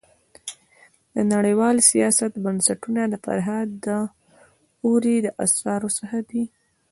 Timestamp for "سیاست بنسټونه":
1.91-3.01